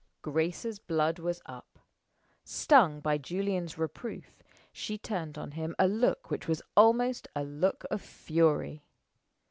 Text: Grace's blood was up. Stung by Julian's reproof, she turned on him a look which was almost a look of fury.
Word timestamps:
Grace's 0.23 0.79
blood 0.79 1.19
was 1.19 1.43
up. 1.45 1.77
Stung 2.43 3.01
by 3.01 3.19
Julian's 3.19 3.77
reproof, 3.77 4.41
she 4.71 4.97
turned 4.97 5.37
on 5.37 5.51
him 5.51 5.75
a 5.77 5.87
look 5.87 6.31
which 6.31 6.47
was 6.47 6.63
almost 6.75 7.27
a 7.35 7.43
look 7.43 7.85
of 7.91 8.01
fury. 8.01 8.83